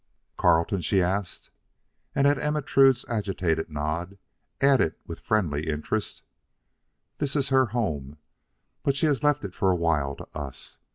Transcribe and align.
"Carleton?" 0.35 0.81
she 0.81 0.99
asked; 0.99 1.51
and 2.15 2.25
at 2.25 2.39
Ermentrude's 2.39 3.05
agitated 3.07 3.69
nod, 3.69 4.17
added 4.59 4.95
with 5.05 5.19
friendly 5.19 5.67
interest: 5.67 6.23
"This 7.19 7.35
is 7.35 7.49
her 7.49 7.67
home; 7.67 8.17
but 8.81 8.95
she 8.97 9.05
has 9.05 9.21
left 9.21 9.45
it 9.45 9.53
for 9.53 9.69
a 9.69 9.75
while 9.75 10.15
to 10.15 10.27
us. 10.33 10.79